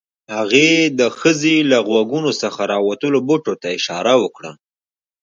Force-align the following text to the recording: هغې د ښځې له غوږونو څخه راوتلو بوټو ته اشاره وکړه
هغې 0.35 0.69
د 0.99 1.01
ښځې 1.19 1.55
له 1.71 1.77
غوږونو 1.87 2.31
څخه 2.41 2.61
راوتلو 2.73 3.19
بوټو 3.27 3.53
ته 3.61 3.67
اشاره 3.77 4.13
وکړه 4.23 4.51